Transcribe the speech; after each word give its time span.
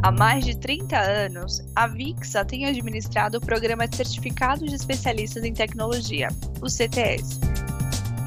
Há 0.00 0.12
mais 0.12 0.44
de 0.44 0.56
30 0.56 0.96
anos, 0.96 1.60
a 1.74 1.88
VIXA 1.88 2.44
tem 2.44 2.66
administrado 2.66 3.38
o 3.38 3.40
Programa 3.40 3.88
de 3.88 3.96
Certificados 3.96 4.68
de 4.68 4.74
Especialistas 4.76 5.42
em 5.42 5.52
Tecnologia, 5.52 6.28
o 6.62 6.70
CTS. 6.70 7.40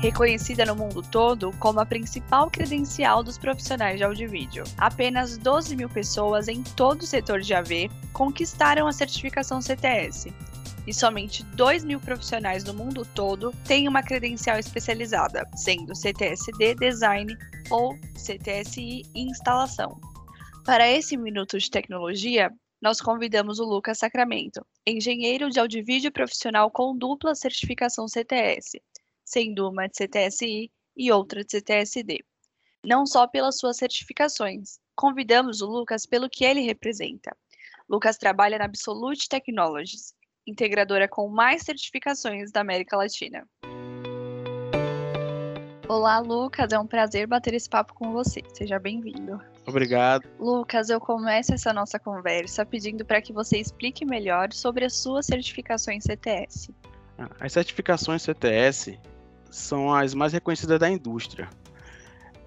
Reconhecida 0.01 0.65
no 0.65 0.75
mundo 0.75 1.01
todo 1.01 1.53
como 1.59 1.79
a 1.79 1.85
principal 1.85 2.51
credencial 2.51 3.23
dos 3.23 3.37
profissionais 3.37 3.97
de 3.97 4.03
áudio 4.03 4.25
e 4.25 4.27
vídeo. 4.27 4.63
Apenas 4.77 5.37
12 5.37 5.77
mil 5.77 5.87
pessoas 5.87 6.49
em 6.49 6.61
todo 6.61 7.03
o 7.03 7.07
setor 7.07 7.39
de 7.39 7.53
AV 7.53 7.89
conquistaram 8.11 8.85
a 8.85 8.91
certificação 8.91 9.61
CTS, 9.61 10.33
e 10.85 10.93
somente 10.93 11.41
2 11.55 11.85
mil 11.85 12.01
profissionais 12.01 12.65
do 12.65 12.73
mundo 12.73 13.07
todo 13.15 13.53
têm 13.63 13.87
uma 13.87 14.03
credencial 14.03 14.59
especializada, 14.59 15.47
sendo 15.55 15.95
CTSD 15.95 16.75
Design 16.75 17.33
ou 17.69 17.97
CTSI 18.17 19.03
Instalação. 19.15 20.10
Para 20.71 20.89
esse 20.89 21.17
Minuto 21.17 21.59
de 21.59 21.69
Tecnologia, 21.69 22.49
nós 22.81 23.01
convidamos 23.01 23.59
o 23.59 23.65
Lucas 23.65 23.97
Sacramento, 23.97 24.65
engenheiro 24.87 25.49
de 25.49 25.59
audiovisual 25.59 26.13
profissional 26.13 26.71
com 26.71 26.97
dupla 26.97 27.35
certificação 27.35 28.07
CTS, 28.07 28.81
sendo 29.25 29.69
uma 29.69 29.87
de 29.87 29.97
CTSI 29.97 30.71
e 30.95 31.11
outra 31.11 31.43
de 31.43 31.51
CTSD. 31.51 32.23
Não 32.85 33.05
só 33.05 33.27
pelas 33.27 33.59
suas 33.59 33.75
certificações, 33.75 34.79
convidamos 34.95 35.61
o 35.61 35.65
Lucas 35.65 36.05
pelo 36.05 36.29
que 36.29 36.45
ele 36.45 36.61
representa. 36.61 37.35
Lucas 37.89 38.15
trabalha 38.15 38.57
na 38.57 38.63
Absolute 38.63 39.27
Technologies, 39.27 40.13
integradora 40.47 41.05
com 41.05 41.27
mais 41.27 41.63
certificações 41.63 42.49
da 42.49 42.61
América 42.61 42.95
Latina. 42.95 43.45
Olá, 45.89 46.19
Lucas, 46.19 46.71
é 46.71 46.79
um 46.79 46.87
prazer 46.87 47.27
bater 47.27 47.53
esse 47.53 47.69
papo 47.69 47.93
com 47.93 48.13
você. 48.13 48.41
Seja 48.53 48.79
bem-vindo. 48.79 49.50
Obrigado. 49.65 50.27
Lucas, 50.39 50.89
eu 50.89 50.99
começo 50.99 51.53
essa 51.53 51.71
nossa 51.71 51.99
conversa 51.99 52.65
pedindo 52.65 53.05
para 53.05 53.21
que 53.21 53.31
você 53.31 53.57
explique 53.57 54.05
melhor 54.05 54.51
sobre 54.51 54.85
as 54.85 54.95
suas 54.95 55.25
certificações 55.25 56.03
CTS. 56.03 56.73
Ah, 57.17 57.29
as 57.39 57.53
certificações 57.53 58.23
CTS 58.23 58.99
são 59.49 59.93
as 59.93 60.13
mais 60.13 60.33
reconhecidas 60.33 60.79
da 60.79 60.89
indústria. 60.89 61.49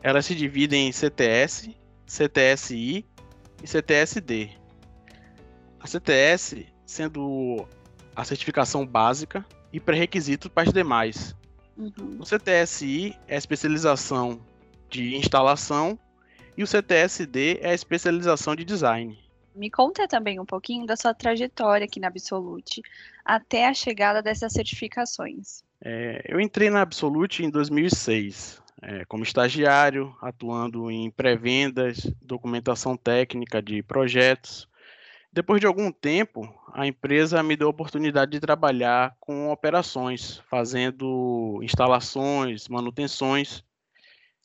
Elas 0.03 0.27
se 0.27 0.35
dividem 0.35 0.89
em 0.89 0.93
CTS, 0.93 1.77
CTSI 2.07 3.07
e 3.63 3.67
CTSD. 3.67 4.51
A 5.81 5.87
CTS 5.87 6.67
sendo 6.85 7.67
a 8.15 8.25
certificação 8.25 8.87
básica 8.87 9.45
e 9.73 9.81
pré-requisito 9.81 10.51
para 10.51 10.65
as 10.65 10.73
demais. 10.73 11.35
Uhum. 11.77 12.19
O 12.21 12.25
CTSI 12.25 13.17
é 13.27 13.35
a 13.35 13.39
especialização 13.39 14.41
de 14.89 15.17
instalação 15.17 15.99
e 16.57 16.63
o 16.63 16.67
CTSD 16.67 17.59
é 17.61 17.71
a 17.71 17.75
especialização 17.75 18.55
de 18.55 18.65
design. 18.65 19.19
Me 19.55 19.71
conta 19.71 20.09
também 20.09 20.41
um 20.41 20.45
pouquinho 20.45 20.87
da 20.87 20.97
sua 20.97 21.15
trajetória 21.15 21.85
aqui 21.85 22.01
na 22.01 22.09
Absolute 22.09 22.83
até 23.25 23.69
a 23.69 23.75
chegada 23.75 24.21
dessas 24.21 24.53
certificações. 24.53 25.63
É, 25.81 26.25
eu 26.29 26.41
entrei 26.41 26.71
na 26.71 26.81
Absolute 26.81 27.45
em 27.45 27.51
2006, 27.51 28.61
é, 28.83 29.05
como 29.05 29.23
estagiário, 29.23 30.15
atuando 30.21 30.91
em 30.91 31.11
pré-vendas, 31.11 32.01
documentação 32.23 32.97
técnica 32.97 33.63
de 33.63 33.83
projetos 33.83 34.69
depois 35.35 35.61
de 35.61 35.67
algum 35.67 35.91
tempo, 35.91 36.49
a 36.73 36.87
empresa 36.87 37.43
me 37.43 37.57
deu 37.57 37.67
a 37.67 37.71
oportunidade 37.71 38.31
de 38.31 38.39
trabalhar 38.39 39.17
com 39.19 39.51
operações, 39.51 40.41
fazendo 40.49 41.59
instalações, 41.61 42.69
manutenções. 42.69 43.65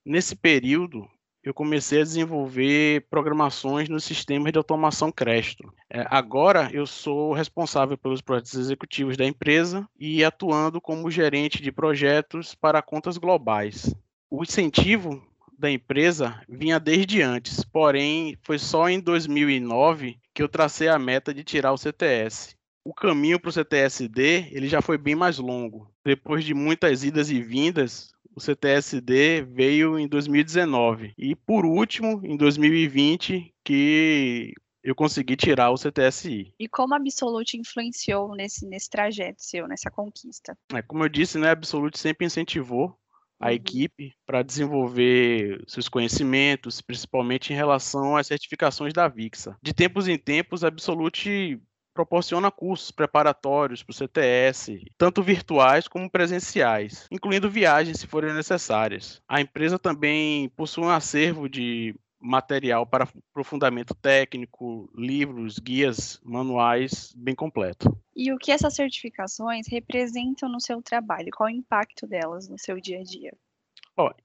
Nesse 0.03 0.35
período, 0.35 1.07
eu 1.43 1.53
comecei 1.53 2.01
a 2.01 2.03
desenvolver 2.03 3.07
programações 3.09 3.87
nos 3.87 4.03
sistemas 4.03 4.51
de 4.51 4.57
automação 4.57 5.11
Cresto. 5.11 5.73
É, 5.89 6.05
agora, 6.09 6.69
eu 6.73 6.85
sou 6.85 7.33
responsável 7.33 7.97
pelos 7.97 8.21
projetos 8.21 8.55
executivos 8.55 9.15
da 9.15 9.25
empresa 9.25 9.87
e 9.99 10.23
atuando 10.23 10.81
como 10.81 11.09
gerente 11.09 11.61
de 11.61 11.71
projetos 11.71 12.53
para 12.53 12.81
contas 12.81 13.17
globais. 13.17 13.93
O 14.29 14.43
incentivo 14.43 15.23
da 15.57 15.69
empresa 15.69 16.41
vinha 16.47 16.79
desde 16.79 17.21
antes, 17.21 17.63
porém 17.65 18.37
foi 18.43 18.57
só 18.57 18.89
em 18.89 18.99
2009 18.99 20.17
que 20.33 20.41
eu 20.41 20.47
tracei 20.47 20.87
a 20.87 20.99
meta 20.99 21.33
de 21.33 21.43
tirar 21.43 21.73
o 21.73 21.77
CTS. 21.77 22.55
O 22.83 22.93
caminho 22.93 23.39
para 23.39 23.49
o 23.49 23.51
CTSD 23.51 24.47
ele 24.51 24.67
já 24.67 24.81
foi 24.81 24.97
bem 24.97 25.15
mais 25.15 25.37
longo. 25.37 25.91
Depois 26.03 26.45
de 26.45 26.53
muitas 26.53 27.03
idas 27.03 27.29
e 27.29 27.41
vindas, 27.41 28.11
o 28.35 28.39
CTSD 28.39 29.41
veio 29.41 29.97
em 29.97 30.07
2019 30.07 31.13
e 31.17 31.35
por 31.35 31.65
último 31.65 32.21
em 32.23 32.37
2020 32.37 33.53
que 33.63 34.53
eu 34.83 34.95
consegui 34.95 35.35
tirar 35.35 35.71
o 35.71 35.75
CTSI. 35.75 36.53
E 36.57 36.67
como 36.67 36.93
a 36.93 36.97
Absolute 36.97 37.57
influenciou 37.57 38.35
nesse, 38.35 38.65
nesse 38.65 38.89
trajeto 38.89 39.43
seu, 39.43 39.67
nessa 39.67 39.91
conquista? 39.91 40.57
É, 40.73 40.81
como 40.81 41.03
eu 41.03 41.09
disse, 41.09 41.37
né, 41.37 41.49
a 41.49 41.51
Absolute 41.51 41.99
sempre 41.99 42.25
incentivou 42.25 42.97
a 43.39 43.47
uhum. 43.47 43.53
equipe 43.53 44.13
para 44.25 44.43
desenvolver 44.43 45.63
seus 45.67 45.87
conhecimentos, 45.87 46.81
principalmente 46.81 47.53
em 47.53 47.55
relação 47.55 48.17
às 48.17 48.27
certificações 48.27 48.93
da 48.93 49.07
VIXA. 49.07 49.57
De 49.61 49.73
tempos 49.73 50.07
em 50.07 50.17
tempos, 50.17 50.63
a 50.63 50.67
Absolute 50.67 51.61
proporciona 51.99 52.49
cursos 52.49 52.91
preparatórios 52.91 53.83
para 53.83 53.91
o 53.91 53.93
CTS, 53.93 54.89
tanto 54.97 55.21
virtuais 55.21 55.85
como 55.85 56.09
presenciais, 56.09 57.05
incluindo 57.11 57.49
viagens 57.49 57.99
se 57.99 58.07
forem 58.07 58.33
necessárias. 58.33 59.21
A 59.27 59.41
empresa 59.41 59.77
também 59.77 60.47
possui 60.55 60.85
um 60.85 60.89
acervo 60.89 61.49
de 61.49 61.93
material 62.17 62.85
para 62.85 63.03
aprofundamento 63.03 63.93
técnico, 63.93 64.89
livros, 64.95 65.59
guias, 65.59 66.21
manuais 66.23 67.13
bem 67.17 67.35
completo. 67.35 67.93
E 68.15 68.31
o 68.31 68.37
que 68.37 68.53
essas 68.53 68.75
certificações 68.75 69.67
representam 69.67 70.47
no 70.47 70.61
seu 70.61 70.81
trabalho? 70.81 71.31
Qual 71.35 71.47
o 71.47 71.51
impacto 71.51 72.07
delas 72.07 72.47
no 72.47 72.57
seu 72.57 72.79
dia 72.79 72.99
a 72.99 73.03
dia? 73.03 73.33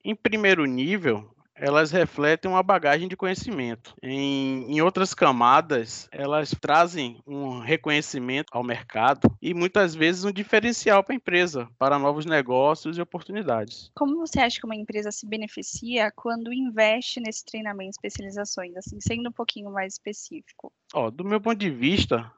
Em 0.04 0.14
primeiro 0.14 0.64
nível, 0.64 1.33
elas 1.54 1.90
refletem 1.90 2.50
uma 2.50 2.62
bagagem 2.62 3.08
de 3.08 3.16
conhecimento. 3.16 3.94
Em, 4.02 4.72
em, 4.72 4.80
outras 4.82 5.14
camadas, 5.14 6.08
elas 6.10 6.50
trazem 6.60 7.20
um 7.26 7.60
reconhecimento 7.60 8.48
ao 8.52 8.64
mercado 8.64 9.34
e 9.40 9.54
muitas 9.54 9.94
vezes 9.94 10.24
um 10.24 10.32
diferencial 10.32 11.02
para 11.02 11.14
a 11.14 11.16
empresa, 11.16 11.68
para 11.78 11.98
novos 11.98 12.26
negócios 12.26 12.98
e 12.98 13.00
oportunidades. 13.00 13.90
Como 13.94 14.16
você 14.16 14.40
acha 14.40 14.58
que 14.58 14.66
uma 14.66 14.76
empresa 14.76 15.12
se 15.12 15.26
beneficia 15.26 16.10
quando 16.10 16.52
investe 16.52 17.20
nesse 17.20 17.44
treinamento 17.44 17.90
e 17.90 17.96
especializações, 17.96 18.76
assim, 18.76 18.98
sendo 19.00 19.28
um 19.28 19.32
pouquinho 19.32 19.70
mais 19.70 19.94
específico? 19.94 20.72
Ó, 20.92 21.10
do 21.10 21.24
meu 21.24 21.40
ponto 21.40 21.58
de 21.58 21.70
vista, 21.70 22.30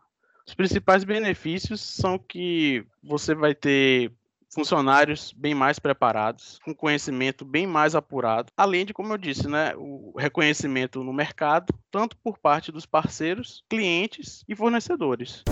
os 0.47 0.55
principais 0.55 1.05
benefícios 1.05 1.81
são 1.81 2.19
que 2.19 2.84
você 3.03 3.34
vai 3.34 3.55
ter 3.55 4.12
funcionários 4.53 5.34
bem 5.37 5.55
mais 5.55 5.79
preparados, 5.79 6.59
com 6.65 6.75
conhecimento 6.75 7.45
bem 7.45 7.67
mais 7.67 7.95
apurado, 7.95 8.51
além 8.57 8.87
de, 8.87 8.95
como 8.95 9.12
eu 9.12 9.19
disse, 9.19 9.49
né, 9.49 9.75
o 9.77 10.15
reconhecimento 10.17 11.03
no 11.03 11.12
mercado, 11.12 11.73
tanto 11.91 12.17
por 12.19 12.39
parte 12.39 12.73
dos 12.73 12.87
parceiros, 12.87 13.65
clientes 13.69 14.45
e 14.49 14.55
fornecedores. 14.55 15.43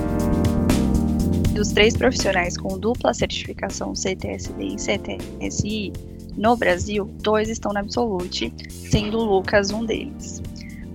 Dos 1.54 1.69
três 1.69 1.97
profissionais 1.97 2.56
com 2.56 2.78
dupla 2.78 3.15
certificação 3.15 3.94
CTSD 3.94 4.65
e 4.65 4.77
CTSI 4.77 5.93
no 6.37 6.56
Brasil, 6.56 7.04
dois 7.22 7.49
estão 7.49 7.72
na 7.72 7.81
Absolute, 7.81 8.53
sendo 8.69 9.19
o 9.19 9.25
Lucas 9.25 9.71
um 9.71 9.84
deles. 9.84 10.43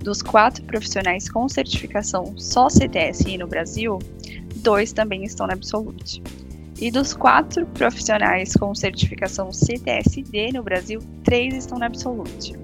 Dos 0.02 0.20
quatro 0.20 0.62
profissionais 0.64 1.30
com 1.30 1.48
certificação 1.48 2.34
só 2.36 2.68
CTSI 2.68 3.38
no 3.38 3.46
Brasil, 3.46 3.98
dois 4.56 4.92
também 4.92 5.24
estão 5.24 5.46
na 5.46 5.54
Absolute. 5.54 6.22
E 6.80 6.90
dos 6.90 7.12
quatro 7.12 7.66
profissionais 7.66 8.54
com 8.54 8.74
certificação 8.74 9.52
CTSD 9.52 10.52
no 10.54 10.62
Brasil, 10.62 11.00
três 11.22 11.54
estão 11.54 11.78
na 11.78 11.86
Absolute, 11.86 12.54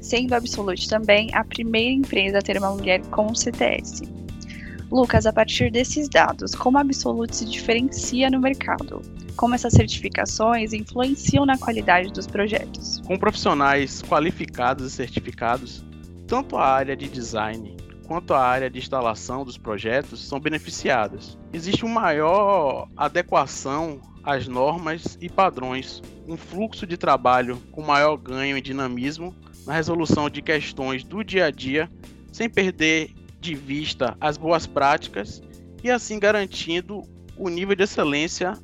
sendo 0.00 0.32
a 0.32 0.36
Absolute 0.36 0.88
também 0.88 1.34
a 1.34 1.42
primeira 1.42 1.90
empresa 1.90 2.38
a 2.38 2.42
ter 2.42 2.56
uma 2.56 2.70
mulher 2.70 3.00
com 3.06 3.34
CTS. 3.34 4.02
Lucas, 4.92 5.26
a 5.26 5.32
partir 5.32 5.72
desses 5.72 6.08
dados, 6.08 6.54
como 6.54 6.78
a 6.78 6.82
Absolute 6.82 7.34
se 7.34 7.44
diferencia 7.46 8.30
no 8.30 8.40
mercado? 8.40 9.02
Como 9.36 9.56
essas 9.56 9.72
certificações 9.72 10.72
influenciam 10.72 11.44
na 11.44 11.58
qualidade 11.58 12.12
dos 12.12 12.28
projetos? 12.28 13.00
Com 13.06 13.18
profissionais 13.18 14.02
qualificados 14.02 14.86
e 14.86 14.90
certificados, 14.90 15.84
tanto 16.28 16.56
a 16.56 16.64
área 16.64 16.96
de 16.96 17.08
design 17.08 17.77
quanto 18.08 18.32
a 18.32 18.40
área 18.40 18.70
de 18.70 18.78
instalação 18.78 19.44
dos 19.44 19.58
projetos 19.58 20.26
são 20.26 20.40
beneficiadas. 20.40 21.38
Existe 21.52 21.84
uma 21.84 22.00
maior 22.00 22.88
adequação 22.96 24.00
às 24.24 24.48
normas 24.48 25.18
e 25.20 25.28
padrões, 25.28 26.02
um 26.26 26.36
fluxo 26.36 26.86
de 26.86 26.96
trabalho 26.96 27.58
com 27.70 27.82
maior 27.82 28.16
ganho 28.16 28.56
em 28.56 28.62
dinamismo 28.62 29.34
na 29.66 29.74
resolução 29.74 30.30
de 30.30 30.40
questões 30.40 31.04
do 31.04 31.22
dia 31.22 31.44
a 31.46 31.50
dia, 31.50 31.90
sem 32.32 32.48
perder 32.48 33.10
de 33.38 33.54
vista 33.54 34.16
as 34.18 34.38
boas 34.38 34.66
práticas 34.66 35.42
e 35.84 35.90
assim 35.90 36.18
garantindo 36.18 37.02
o 37.36 37.50
nível 37.50 37.76
de 37.76 37.82
excelência 37.82 38.54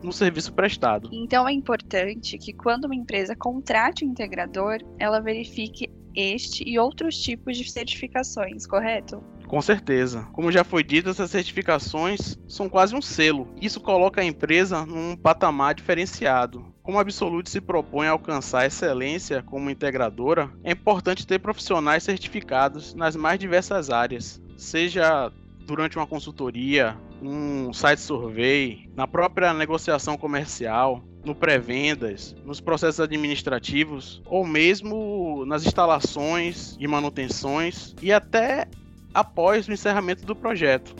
no 0.00 0.12
serviço 0.12 0.52
prestado. 0.52 1.08
Então 1.12 1.48
é 1.48 1.52
importante 1.52 2.38
que 2.38 2.52
quando 2.52 2.84
uma 2.84 2.94
empresa 2.94 3.34
contrate 3.34 4.04
um 4.04 4.10
integrador, 4.10 4.78
ela 4.98 5.20
verifique 5.20 5.90
este 6.14 6.64
e 6.68 6.78
outros 6.78 7.16
tipos 7.16 7.56
de 7.56 7.70
certificações, 7.70 8.66
correto? 8.66 9.22
Com 9.46 9.60
certeza. 9.60 10.26
Como 10.32 10.50
já 10.50 10.64
foi 10.64 10.82
dito, 10.82 11.10
essas 11.10 11.30
certificações 11.30 12.38
são 12.48 12.68
quase 12.68 12.94
um 12.94 13.02
selo. 13.02 13.48
Isso 13.60 13.80
coloca 13.80 14.20
a 14.20 14.24
empresa 14.24 14.86
num 14.86 15.14
patamar 15.14 15.74
diferenciado. 15.74 16.72
Como 16.82 16.98
a 16.98 17.02
Absolute 17.02 17.50
se 17.50 17.60
propõe 17.60 18.06
a 18.06 18.12
alcançar 18.12 18.66
excelência 18.66 19.42
como 19.42 19.70
integradora, 19.70 20.50
é 20.64 20.72
importante 20.72 21.26
ter 21.26 21.38
profissionais 21.38 22.02
certificados 22.02 22.94
nas 22.94 23.14
mais 23.14 23.38
diversas 23.38 23.90
áreas, 23.90 24.40
seja 24.56 25.30
durante 25.66 25.96
uma 25.96 26.06
consultoria, 26.06 26.96
um 27.22 27.72
site 27.72 28.00
survey, 28.00 28.90
na 28.96 29.06
própria 29.06 29.52
negociação 29.54 30.16
comercial, 30.16 31.04
no 31.24 31.34
pré-vendas, 31.34 32.34
nos 32.44 32.60
processos 32.60 33.00
administrativos 33.00 34.22
ou 34.26 34.46
mesmo 34.46 35.44
nas 35.46 35.64
instalações 35.64 36.76
e 36.78 36.86
manutenções 36.86 37.94
e 38.02 38.12
até 38.12 38.66
após 39.14 39.68
o 39.68 39.72
encerramento 39.72 40.24
do 40.24 40.34
projeto. 40.34 40.94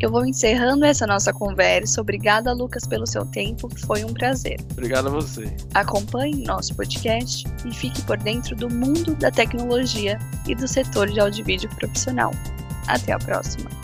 Eu 0.00 0.10
vou 0.10 0.26
encerrando 0.26 0.84
essa 0.84 1.06
nossa 1.06 1.32
conversa. 1.32 2.00
Obrigada, 2.00 2.52
Lucas, 2.52 2.84
pelo 2.84 3.06
seu 3.06 3.24
tempo. 3.24 3.68
Foi 3.86 4.04
um 4.04 4.12
prazer. 4.12 4.58
Obrigado 4.72 5.06
a 5.06 5.10
você. 5.10 5.56
Acompanhe 5.74 6.44
nosso 6.44 6.74
podcast 6.74 7.44
e 7.64 7.72
fique 7.72 8.02
por 8.02 8.16
dentro 8.16 8.56
do 8.56 8.68
mundo 8.68 9.14
da 9.14 9.30
tecnologia 9.30 10.18
e 10.48 10.56
do 10.56 10.66
setor 10.66 11.08
de 11.08 11.20
audiovisual 11.20 11.72
profissional. 11.76 12.32
Até 12.88 13.12
a 13.12 13.18
próxima. 13.18 13.81